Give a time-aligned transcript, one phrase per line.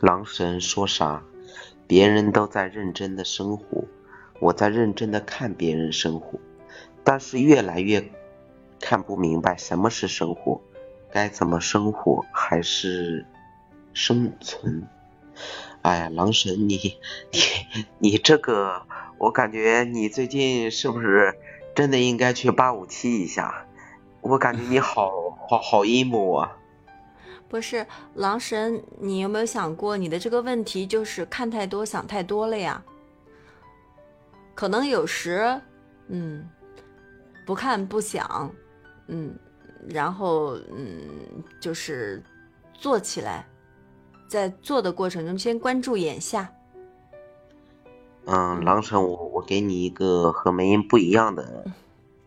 [0.00, 1.24] 狼神说啥？
[1.88, 3.84] 别人都在认真的生活，
[4.38, 6.38] 我在认真的看别人生活，
[7.02, 8.08] 但是越来越
[8.80, 10.60] 看不明白什么是生活，
[11.10, 13.26] 该怎么生活还是
[13.92, 14.86] 生存？
[15.82, 16.76] 哎呀，狼神，你
[17.32, 18.82] 你你这个，
[19.18, 21.36] 我感觉你最近是不是
[21.74, 23.66] 真的应该去八五七一下？
[24.20, 25.10] 我感觉你好
[25.48, 26.57] 好好 emo 啊！
[27.48, 32.82] 不是狼神，你有没有想过，你的这个问题就是看太多、想太多了呀？
[34.54, 35.58] 可能有时，
[36.08, 36.46] 嗯，
[37.46, 38.52] 不看不想，
[39.06, 39.34] 嗯，
[39.88, 42.22] 然后嗯，就是
[42.74, 43.46] 做起来，
[44.28, 46.52] 在做的过程中先关注眼下。
[48.26, 51.64] 嗯，狼神，我我给你一个和梅英不一样的，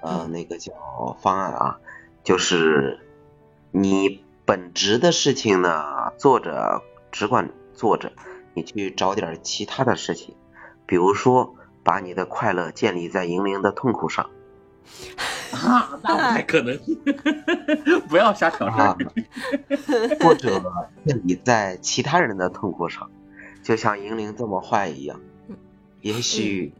[0.00, 0.72] 呃，那个叫
[1.20, 1.78] 方案啊，
[2.24, 2.98] 就是
[3.72, 4.24] 你。
[4.52, 8.12] 本职的事情呢，做着只管做着，
[8.52, 10.34] 你去找点其他的事情，
[10.84, 14.28] 比如说把你的快乐建立在银铃的痛苦上。
[15.52, 16.78] 啊，那不太可能，
[18.10, 18.94] 不要瞎挑事儿。
[20.20, 20.62] 或者
[21.06, 23.10] 建立在其他人的痛苦上，
[23.62, 25.18] 就像银铃这么坏一样。
[26.02, 26.74] 也许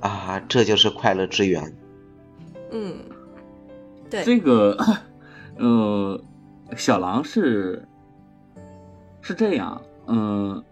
[0.00, 1.76] 啊，这就是快乐之源。
[2.70, 3.00] 嗯，
[4.08, 4.78] 对，这个，
[5.58, 6.22] 呃。
[6.76, 7.86] 小狼是
[9.20, 10.62] 是这样，嗯，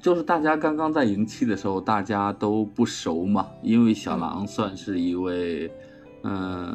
[0.00, 5.70] 就是大家刚刚在迎期的时候，大家都不熟嘛，因为小狼算是一位，
[6.22, 6.74] 嗯，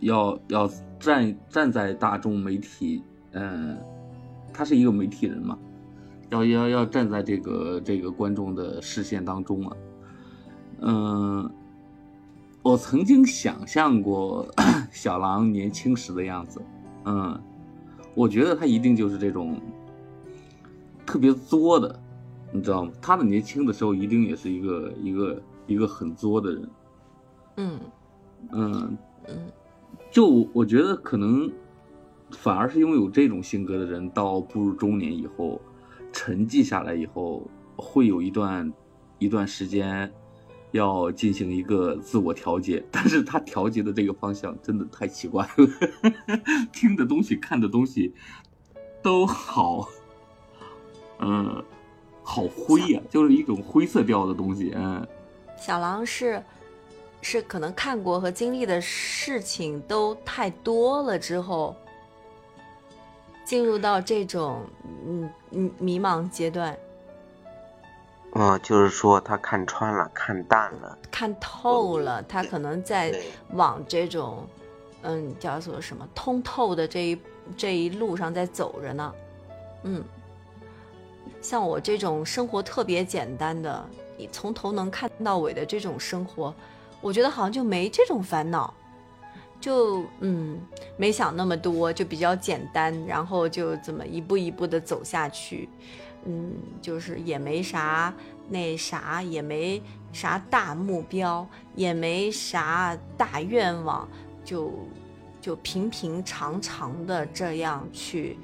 [0.00, 3.76] 要要站站在大众媒体，嗯，
[4.52, 5.58] 他是一个媒体人嘛，
[6.30, 9.76] 要要要站在这个这个观众的视线当中啊，
[10.80, 11.50] 嗯，
[12.62, 14.46] 我曾经想象过
[14.90, 16.62] 小狼年轻时的样子。
[17.06, 17.40] 嗯，
[18.14, 19.60] 我觉得他一定就是这种
[21.06, 21.98] 特别作的，
[22.52, 22.92] 你知道吗？
[23.00, 26.68] 他的年轻的时候一定也是一个一个一个很作的人。
[27.56, 27.80] 嗯
[28.50, 28.98] 嗯
[29.28, 29.52] 嗯，
[30.10, 31.50] 就我觉得可能
[32.32, 35.60] 反而是拥有这种性格的人，到步入中年以后，
[36.12, 38.72] 沉寂下来以后，会有一段
[39.18, 40.12] 一段时间。
[40.76, 45.68] 要进行一个自我调节，但是他调节的这个方向真的太奇怪了，
[46.72, 48.14] 听的东西、看的东西
[49.02, 49.88] 都好，
[51.18, 51.62] 嗯，
[52.22, 54.72] 好灰呀，就是一种灰色调的东西。
[54.76, 55.06] 嗯，
[55.58, 56.42] 小狼是
[57.20, 61.74] 是可能看过和经历的事情都太多了之后，
[63.44, 64.64] 进入到这种
[65.06, 66.76] 嗯嗯迷茫阶段。
[68.38, 72.22] 嗯，就是说他看穿了，看淡了，看透了。
[72.24, 73.18] 他可能在
[73.52, 74.46] 往这种，
[75.02, 77.20] 嗯，叫做什么通透的这一
[77.56, 79.12] 这一路上在走着呢。
[79.84, 80.04] 嗯，
[81.40, 83.82] 像我这种生活特别简单的，
[84.18, 86.54] 你从头能看到尾的这种生活，
[87.00, 88.74] 我觉得好像就没这种烦恼，
[89.60, 90.60] 就嗯，
[90.96, 95.68] 没想那么多，就比较简单，然后就这么一步一步的走下去。
[96.24, 96.52] 嗯，
[96.82, 98.12] 就是也没啥
[98.48, 104.08] 那啥，也没啥大目标，也没啥大愿望，
[104.44, 104.72] 就
[105.40, 108.36] 就平平常常的这样去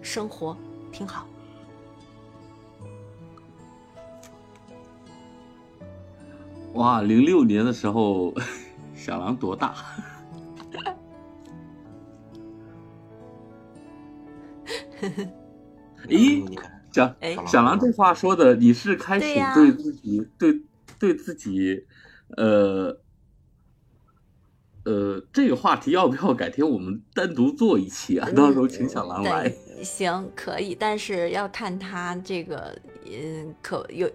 [0.00, 0.56] 生活，
[0.90, 1.26] 挺好。
[6.74, 8.34] 哇，零六年的时候，
[8.94, 9.74] 小狼多大？
[16.08, 16.44] 咦？
[16.92, 17.14] 小
[17.46, 20.62] 小狼这话说的，你是开始对自己对
[20.98, 21.84] 对自己，
[22.38, 22.96] 呃
[24.84, 28.26] 呃，这个话题要不要改天我们单独做一期啊？
[28.30, 29.52] 到时候请小狼来。
[29.82, 32.74] 行，可以，但是要看他这个，
[33.04, 34.08] 嗯，可有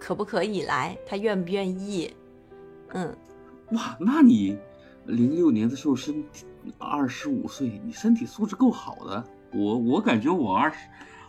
[0.00, 2.10] 可不可以来，他愿不愿意？
[2.94, 3.14] 嗯。
[3.72, 4.56] 哇，那你
[5.04, 6.46] 零六年的时候身体
[6.78, 9.22] 二十五岁，你身体素质够好的。
[9.52, 10.76] 我我感觉我二十。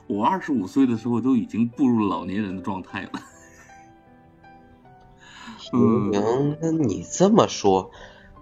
[0.05, 3.11] 我二十五岁的时候都已经步入老年人的状态了。
[5.57, 6.11] 行，
[6.61, 7.89] 那你这么说，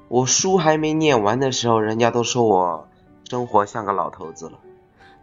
[0.07, 2.89] 我书还没念完的时候，人家都说我
[3.30, 4.60] 生活像个老头子了。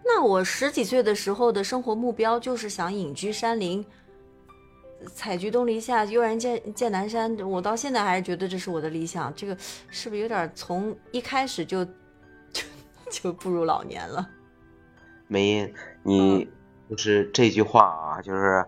[0.05, 3.85] 那我十几岁的时候的生活目标就是想隐居山林，
[5.13, 7.37] 采菊东篱下，悠然见见南山。
[7.41, 9.35] 我到现在还是觉得这是我的理想。
[9.35, 9.57] 这个
[9.91, 11.85] 是不是有点从一开始就
[12.55, 12.63] 就
[13.11, 14.27] 就步入老年了？
[15.29, 15.73] 梅，
[16.03, 16.51] 你
[16.91, 18.65] 就是这句话啊，就是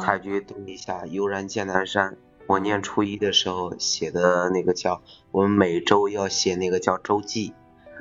[0.00, 2.16] 采菊东篱下，悠然见南山。
[2.46, 7.54] 我念初一的时候写的那个叫，我们每周要写那个叫周记，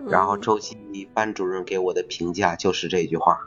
[0.07, 0.77] 然后周记
[1.13, 3.39] 班主任给我的评价就是这句话。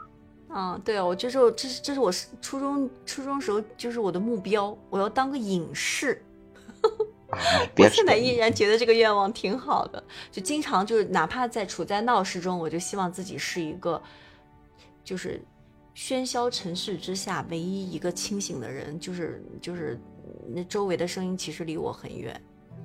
[0.49, 6.23] 嗯，对我这是这是这是我初中初中时候就是我的目标，我要当个影视。
[7.77, 10.01] 我现在依然觉得这个愿望挺好的，
[10.31, 14.01] 就经常就是哪怕在处在闹市中，我就希望自己是一个，
[15.05, 15.41] 就是
[15.95, 19.97] 喧嚣尘世之下唯一一个清醒的人，就是就是
[20.53, 22.41] 那周围的声音其实离我很远。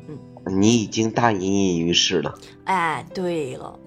[0.07, 0.19] 嗯，
[0.61, 2.39] 你已经大隐隐于市了。
[2.65, 3.79] 哎，对了。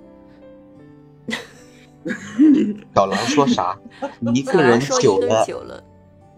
[2.93, 3.79] 小狼说啥？
[4.33, 5.81] 一个人久了，久了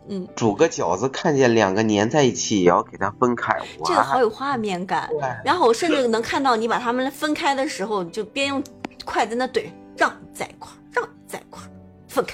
[0.07, 3.57] 嗯，煮个饺子，看见两个粘在一起，也要给它分开。
[3.83, 5.09] 这个好有画面感。
[5.43, 8.63] 然后我甚至能看到你把它们分开的时候，就边用
[9.03, 10.84] 筷子那怼，让在一块，让在一块，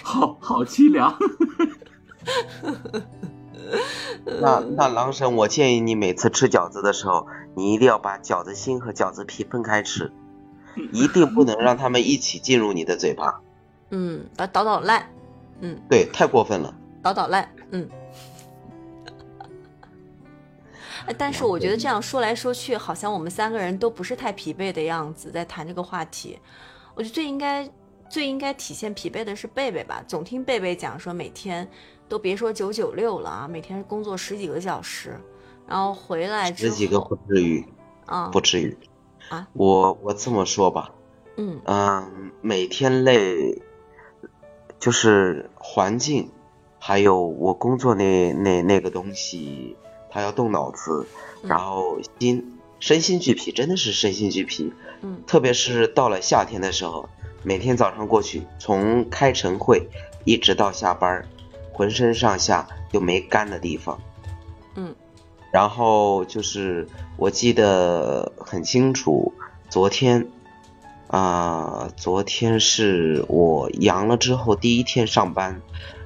[0.03, 1.17] 好好凄凉。
[4.25, 10.11] 那那狼神，我建议你每次吃饺子的时候，你一定要把饺子心和饺子皮分开吃。
[10.93, 13.41] 一定不能让他们一起进入你的嘴巴。
[13.89, 15.05] 嗯，把捣捣烂。
[15.59, 16.73] 嗯，对，太过分了。
[17.01, 17.49] 捣捣烂。
[17.71, 17.89] 嗯。
[21.17, 26.39] 但是我觉得这样说来说去，好像我们三个人都不是太疲惫的样子，在谈这个话题。
[26.95, 27.69] 我觉得最应该、
[28.11, 30.03] 最应该体现疲惫的是贝贝吧。
[30.05, 31.65] 总听贝贝讲说，每天
[32.09, 35.17] 都别说九九六了啊，每天工作十几个小时，
[35.65, 37.65] 然后回来十几个不至于
[38.05, 38.77] 啊，不至于。
[39.29, 40.91] 啊，我我这么说吧，
[41.37, 43.61] 嗯嗯，每天累，
[44.77, 46.29] 就是环境，
[46.79, 49.77] 还有我工作那那那个东西，
[50.09, 51.07] 他要动脑子，
[51.43, 54.73] 然后心身心俱疲，真的是身心俱疲。
[55.01, 57.07] 嗯，特别是到了夏天的时候，
[57.43, 59.87] 每天早上过去，从开晨会
[60.25, 61.25] 一直到下班，
[61.73, 63.99] 浑身上下就没干的地方。
[64.75, 64.95] 嗯。
[65.51, 69.33] 然后就是我记得很清楚，
[69.69, 70.29] 昨天，
[71.07, 75.61] 啊，昨天是我阳了之后第一天上班，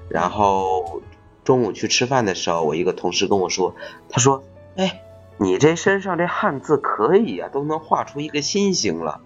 [0.10, 1.04] 然后
[1.44, 3.76] 中午去吃饭的时候，我一个同事跟我说，
[4.10, 4.44] 他说，
[4.78, 5.04] 哎，
[5.38, 9.22] 你这身上这汗渍可以啊，都能画出一个心形了，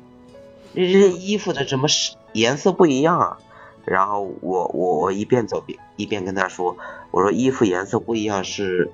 [0.74, 1.88] 衣服的怎么
[2.34, 3.38] 颜色不一样啊？
[3.86, 6.78] 然后我我我一边走边一边跟他说，
[7.12, 8.92] 我说衣服颜色不一样是。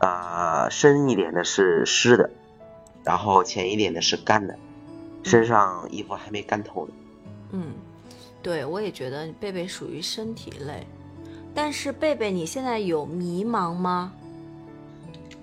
[0.00, 2.30] 呃，深一点的是湿的，
[3.02, 4.56] 然后浅一点的是干的，
[5.24, 6.92] 身上衣服还没干透呢。
[7.50, 7.72] 嗯，
[8.40, 10.86] 对，我也觉得贝贝属于身体类，
[11.52, 14.12] 但是贝贝你现在有迷茫吗？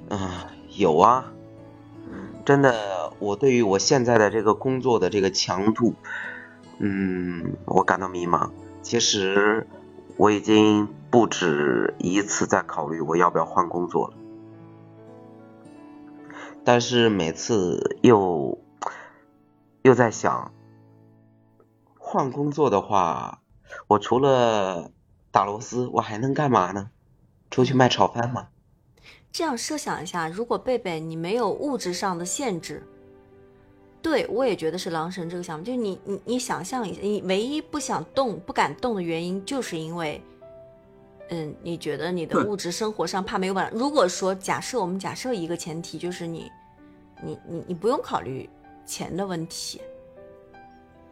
[0.08, 1.30] 啊，有啊，
[2.46, 5.94] 真的，我对于我现在的这个工作的这个强度，
[6.80, 8.52] 嗯，我感到迷茫。
[8.82, 9.68] 其实
[10.18, 14.14] 我已经不止一次在考虑我要不要换工作了。
[16.64, 18.60] 但是每次又
[19.84, 20.52] 又在想，
[21.98, 23.42] 换工作的话，
[23.88, 24.92] 我除了
[25.32, 26.90] 打螺丝，我还能干嘛呢？
[27.52, 28.48] 出去卖炒饭吗？
[29.32, 32.82] 这样设想一下，如果贝贝你没有物质上的限制，
[34.06, 40.22] 对我也觉得是狼神这个想法，就是你你你想象一下，你唯一不想动、不敢动的原因，就是因为，
[41.30, 43.76] 嗯，你觉得你的物质生活上怕没有办法。
[43.76, 46.52] 如果说假设我们假设一个前提，就是你。
[47.24, 48.48] 你你你不用考虑
[48.86, 49.82] 钱的问题，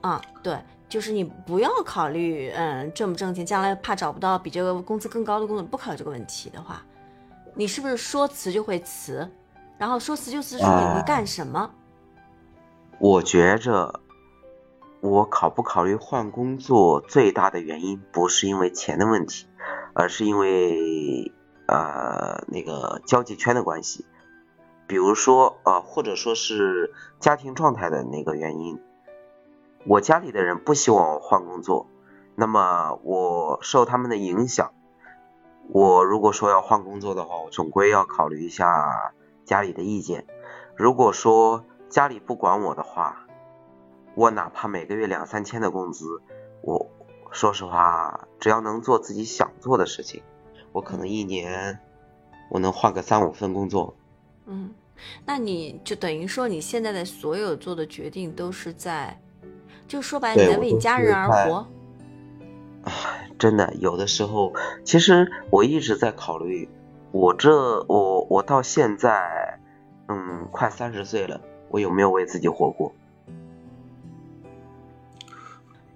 [0.01, 0.59] 啊，对，
[0.89, 6.85] 就是你不要考虑，嗯，挣不挣钱，将来怕找不到比这个工资更高的工作，不考虑这个问题的话，
[7.55, 9.27] 你是不是说辞就会辞？
[9.77, 11.71] 然后说辞就辞，说你会干什么？
[13.05, 13.99] 我觉着，
[15.01, 19.45] 我考不考虑换工作，最大的原因不是因为钱的问题，
[19.93, 21.33] 而是因为
[21.67, 24.05] 呃那个交际圈的关系。
[24.87, 28.79] 比如说，呃，或者说是家庭状态的那个原因，
[29.85, 31.87] 我家里的人不希望我换工作，
[32.35, 34.71] 那么我受他们的影响，
[35.67, 40.25] 我如果说要换工作的话，我总归要考虑一下家里的意见。
[40.77, 43.27] 如果说家里不管我的话，
[44.15, 46.19] 我哪怕每个月两三千的工资，
[46.63, 46.89] 我
[47.29, 50.23] 说实话，只要能做自己想做的事情，
[50.71, 51.79] 我可能一年
[52.49, 53.95] 我能换个三五份工作。
[54.47, 54.73] 嗯。
[55.23, 59.19] 那你就等于说，你现在的所有做的决定都是在，
[59.87, 61.67] 就说白了，你在为你家人而活。
[62.85, 64.51] 唉，真的，有的时候，
[64.83, 66.67] 其实我一直在考虑，
[67.11, 69.59] 我这我我到现在，
[70.07, 71.39] 嗯，快三十岁了，
[71.73, 72.93] 我有没有为自己活过？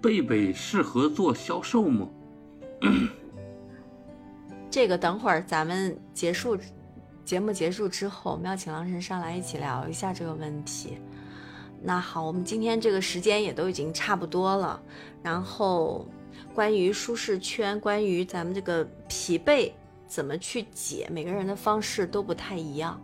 [0.02, 2.08] 贝贝适合做销售吗？
[4.68, 6.58] 这个等会儿咱们结束。
[7.24, 10.98] 节目结束之后，我们要请郎神上来一起聊一下这个问题。
[11.80, 14.82] 那好，我们今天这个时间也都已经差不多了。
[15.22, 16.08] 然后，
[16.54, 19.70] 关于舒适圈，关于咱们这个疲惫
[20.08, 23.00] 怎么去解，每个人的方式都不太一样，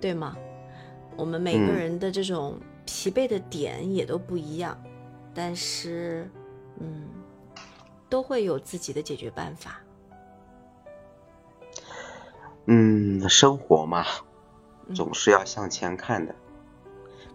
[0.00, 0.36] 对吗？
[1.18, 2.56] 我们每个人的这种
[2.86, 4.80] 疲惫的点也都不一样，
[5.34, 6.30] 但是，
[6.78, 7.08] 嗯，
[8.08, 9.80] 都会有自己的解决办法。
[12.66, 14.04] 嗯，生活嘛，
[14.94, 16.32] 总是要向前看的。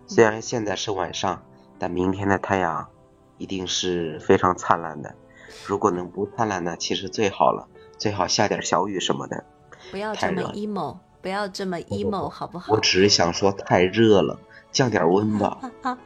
[0.07, 1.43] 虽然现在是晚上，
[1.77, 2.87] 但明天的太阳
[3.37, 5.13] 一定是非常灿烂的。
[5.67, 9.43] 如果能不灿烂呢，其实最好了，最好下点小雨什么的。
[9.91, 12.73] 不要这么 emo，不要这么 emo，好不好？
[12.73, 14.37] 我只是想说，太热了，
[14.73, 15.57] 降点温吧。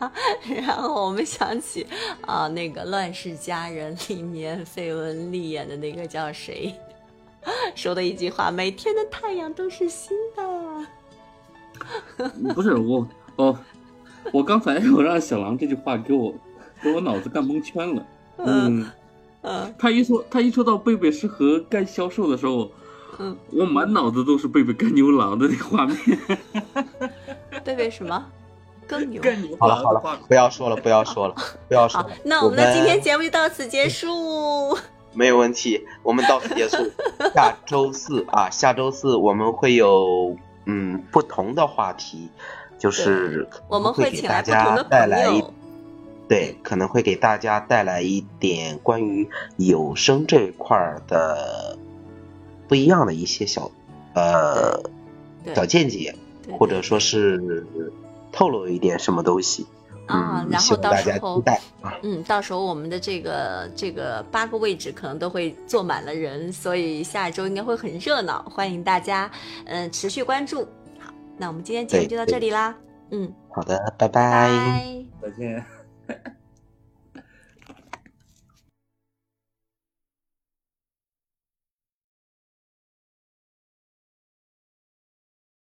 [0.45, 1.86] 然后我们想起
[2.21, 6.74] 啊，那个《乱世佳人》里面费雯丽演的那个叫谁？
[7.75, 10.86] 说的一句话：“每天的太阳都是新的。”
[12.53, 13.07] 不是我
[13.38, 13.57] 哦，
[14.31, 16.33] 我刚才我让小狼这句话给我
[16.81, 18.05] 给我脑子干蒙圈了。
[18.38, 18.88] 嗯
[19.41, 22.69] 嗯，他一说他一说到贝贝适合干销售的时候，
[23.19, 25.97] 嗯，我满脑子都是贝贝跟牛郎的那个画面。
[27.63, 28.25] 贝贝什么？
[28.87, 29.21] 更牛？
[29.21, 29.57] 干牛？
[29.59, 31.35] 好了好了，不要说了不要说了
[31.67, 32.09] 不要说了。
[32.23, 34.77] 那我们的今天节目就到此结束。
[35.13, 36.77] 没有问题，我们到此结束。
[37.33, 42.29] 下周四啊，下周四我们会有嗯不同的话题，
[42.77, 45.43] 就是我们会给大家带来一
[46.29, 51.77] 对，可能会给大家带来一点关于有声这一块的
[52.67, 53.71] 不一样的一些小
[54.13, 54.81] 呃
[55.55, 56.15] 小见解，
[56.59, 57.65] 或者说是
[58.31, 59.65] 透露一点什么东西。
[60.07, 61.43] 啊，然后到时候，
[62.01, 69.29] 嗯，到时候我们的这个这个八个位置可能都会坐满了人，所以下一周应该会很热闹，欢迎大家
[69.65, 70.62] 嗯持续关注。
[70.97, 72.74] 好，那我们今天节目就到这里啦，
[73.12, 74.50] 嗯，好的，拜拜，
[75.21, 75.65] 再见。